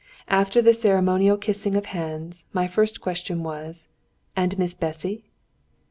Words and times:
After 0.29 0.63
the 0.63 0.73
ceremonial 0.73 1.37
kissing 1.37 1.75
of 1.75 1.85
hands, 1.93 2.47
my 2.53 2.65
first 2.65 3.01
question 3.01 3.43
was, 3.43 3.87
"And 4.35 4.57
Miss 4.57 4.73
Bessy?" 4.73 5.25